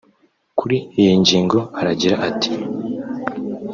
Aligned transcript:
Kuri 0.59 0.77
iyi 0.99 1.13
ngingo 1.21 1.59
aragira 1.79 2.15
ati 2.29 2.51